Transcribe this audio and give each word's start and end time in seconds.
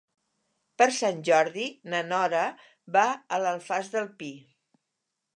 Per 0.81 0.85
Sant 0.99 1.19
Jordi 1.27 1.65
na 1.93 1.99
Nora 2.07 2.45
va 2.95 3.03
a 3.37 3.39
l'Alfàs 3.43 3.93
del 3.97 4.09
Pi. 4.23 4.31